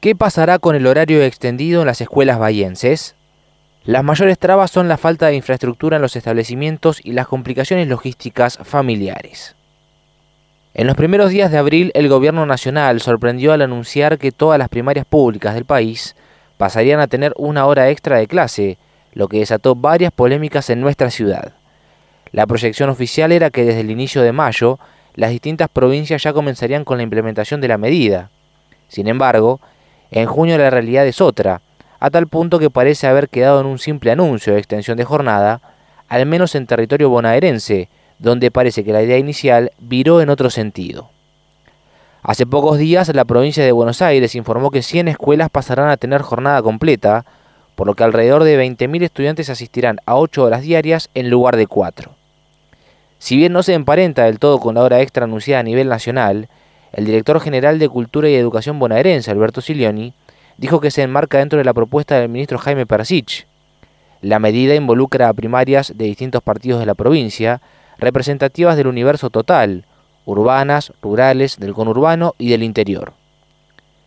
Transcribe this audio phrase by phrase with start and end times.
[0.00, 3.16] ¿Qué pasará con el horario extendido en las escuelas bahienses?
[3.82, 8.60] Las mayores trabas son la falta de infraestructura en los establecimientos y las complicaciones logísticas
[8.62, 9.56] familiares.
[10.72, 14.68] En los primeros días de abril, el gobierno nacional sorprendió al anunciar que todas las
[14.68, 16.14] primarias públicas del país
[16.58, 18.78] pasarían a tener una hora extra de clase,
[19.14, 21.54] lo que desató varias polémicas en nuestra ciudad.
[22.30, 24.78] La proyección oficial era que desde el inicio de mayo,
[25.16, 28.30] las distintas provincias ya comenzarían con la implementación de la medida.
[28.86, 29.60] Sin embargo,
[30.10, 31.60] en junio la realidad es otra,
[32.00, 35.60] a tal punto que parece haber quedado en un simple anuncio de extensión de jornada,
[36.08, 41.10] al menos en territorio bonaerense, donde parece que la idea inicial viró en otro sentido.
[42.22, 46.22] Hace pocos días la provincia de Buenos Aires informó que 100 escuelas pasarán a tener
[46.22, 47.24] jornada completa,
[47.74, 51.68] por lo que alrededor de 20.000 estudiantes asistirán a 8 horas diarias en lugar de
[51.68, 52.10] 4.
[53.18, 56.48] Si bien no se emparenta del todo con la hora extra anunciada a nivel nacional,
[56.92, 60.14] el director general de Cultura y Educación bonaerense, Alberto Silioni,
[60.56, 63.46] dijo que se enmarca dentro de la propuesta del ministro Jaime Persich.
[64.20, 67.60] La medida involucra a primarias de distintos partidos de la provincia,
[67.98, 69.84] representativas del universo total,
[70.24, 73.12] urbanas, rurales, del conurbano y del interior.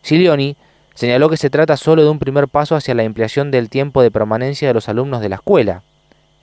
[0.02, 0.58] Silioni
[0.94, 4.12] señaló que se trata solo de un primer paso hacia la ampliación del tiempo de
[4.12, 5.84] permanencia de los alumnos de la escuela.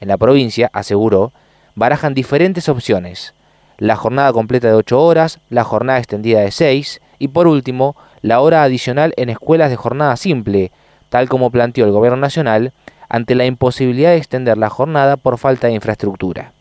[0.00, 1.33] En la provincia, aseguró,
[1.75, 3.34] barajan diferentes opciones,
[3.79, 8.41] la jornada completa de 8 horas, la jornada extendida de 6 y por último, la
[8.41, 10.73] hora adicional en escuelas de jornada simple,
[11.09, 12.73] tal como planteó el Gobierno Nacional
[13.09, 16.53] ante la imposibilidad de extender la jornada por falta de infraestructura.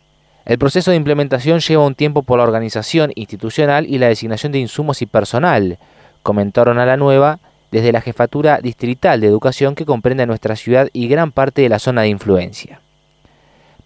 [0.45, 4.59] El proceso de implementación lleva un tiempo por la organización institucional y la designación de
[4.59, 5.77] insumos y personal,
[6.23, 7.39] comentaron a la nueva
[7.71, 11.79] desde la Jefatura Distrital de Educación que comprende nuestra ciudad y gran parte de la
[11.79, 12.79] zona de influencia.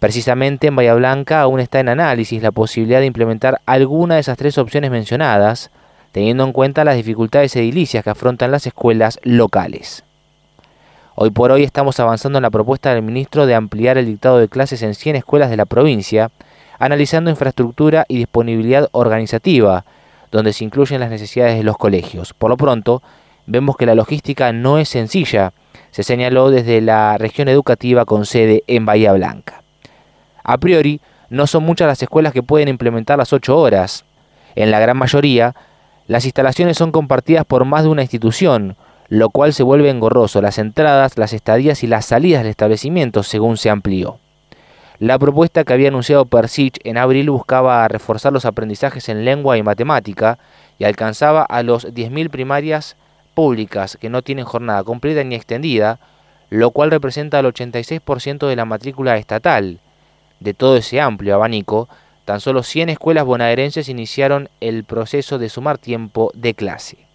[0.02, 4.36] Precisamente en Bahía Blanca aún está en análisis la posibilidad de implementar alguna de esas
[4.36, 5.70] tres opciones mencionadas,
[6.10, 10.02] teniendo en cuenta las dificultades edilicias que afrontan las escuelas locales.
[11.14, 14.48] Hoy por hoy estamos avanzando en la propuesta del ministro de ampliar el dictado de
[14.48, 16.32] clases en 100 escuelas de la provincia,
[16.80, 19.84] analizando infraestructura y disponibilidad organizativa,
[20.32, 22.34] donde se incluyen las necesidades de los colegios.
[22.34, 23.04] Por lo pronto,
[23.46, 25.52] vemos que la logística no es sencilla,
[25.92, 29.61] se señaló desde la región educativa con sede en Bahía Blanca.
[30.44, 34.04] A priori, no son muchas las escuelas que pueden implementar las 8 horas.
[34.54, 35.54] En la gran mayoría,
[36.06, 38.76] las instalaciones son compartidas por más de una institución,
[39.08, 43.56] lo cual se vuelve engorroso las entradas, las estadías y las salidas del establecimiento según
[43.56, 44.18] se amplió.
[44.98, 49.62] La propuesta que había anunciado Persich en abril buscaba reforzar los aprendizajes en lengua y
[49.62, 50.38] matemática
[50.78, 52.96] y alcanzaba a los 10.000 primarias
[53.34, 55.98] públicas que no tienen jornada completa ni extendida,
[56.50, 59.80] lo cual representa el 86% de la matrícula estatal.
[60.42, 61.88] De todo ese amplio abanico,
[62.24, 67.06] tan solo 100 escuelas bonaerenses iniciaron el proceso de sumar tiempo de clase.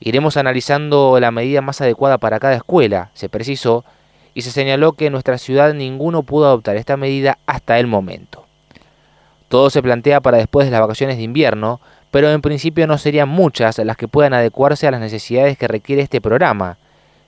[0.00, 3.86] Iremos analizando la medida más adecuada para cada escuela, se precisó,
[4.34, 8.44] y se señaló que en nuestra ciudad ninguno pudo adoptar esta medida hasta el momento.
[9.48, 13.30] Todo se plantea para después de las vacaciones de invierno, pero en principio no serían
[13.30, 16.76] muchas las que puedan adecuarse a las necesidades que requiere este programa.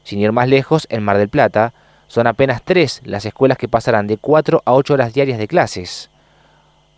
[0.04, 1.72] Sin ir más lejos, en Mar del Plata,
[2.12, 6.10] son apenas tres las escuelas que pasarán de 4 a 8 horas diarias de clases.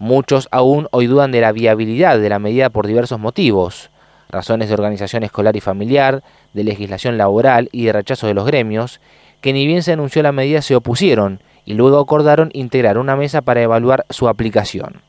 [0.00, 3.90] Muchos aún hoy dudan de la viabilidad de la medida por diversos motivos,
[4.28, 9.00] razones de organización escolar y familiar, de legislación laboral y de rechazo de los gremios,
[9.40, 13.40] que ni bien se anunció la medida se opusieron y luego acordaron integrar una mesa
[13.40, 15.00] para evaluar su aplicación.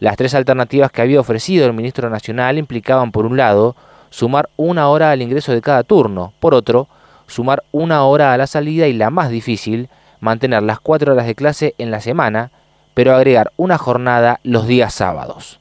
[0.00, 3.76] Las tres alternativas que había ofrecido el ministro nacional implicaban, por un lado,
[4.08, 6.88] sumar una hora al ingreso de cada turno, por otro,
[7.30, 9.88] sumar una hora a la salida y la más difícil,
[10.20, 12.50] mantener las cuatro horas de clase en la semana,
[12.94, 15.60] pero agregar una jornada los días sábados.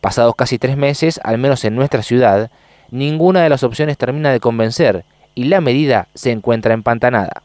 [0.00, 2.50] Pasados casi tres meses, al menos en nuestra ciudad,
[2.90, 5.04] ninguna de las opciones termina de convencer
[5.34, 7.42] y la medida se encuentra empantanada.